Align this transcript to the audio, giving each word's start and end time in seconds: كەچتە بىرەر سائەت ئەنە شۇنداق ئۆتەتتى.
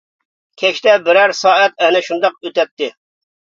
كەچتە 0.61 0.95
بىرەر 1.07 1.33
سائەت 1.41 1.85
ئەنە 1.85 2.03
شۇنداق 2.09 2.41
ئۆتەتتى. 2.49 2.91